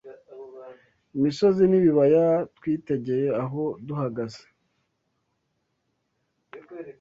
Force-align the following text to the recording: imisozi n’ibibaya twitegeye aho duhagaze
imisozi 1.17 1.61
n’ibibaya 1.67 2.25
twitegeye 2.57 3.27
aho 3.41 3.61
duhagaze 3.87 4.43